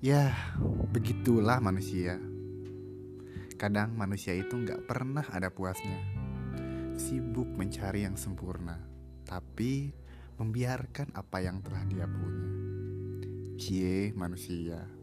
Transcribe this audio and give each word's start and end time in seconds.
Ya, 0.00 0.32
begitulah 0.96 1.60
manusia. 1.60 2.16
Kadang 3.60 3.92
manusia 3.92 4.32
itu 4.32 4.56
nggak 4.56 4.88
pernah 4.88 5.28
ada 5.28 5.52
puasnya. 5.52 6.00
Sibuk 6.96 7.44
mencari 7.44 8.08
yang 8.08 8.16
sempurna, 8.16 8.80
tapi 9.28 9.92
membiarkan 10.40 11.12
apa 11.12 11.44
yang 11.44 11.60
telah 11.60 11.84
dia 11.84 12.08
punya. 12.08 12.48
Cie 13.60 14.16
manusia. 14.16 14.99